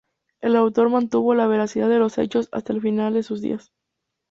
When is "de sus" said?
3.13-3.39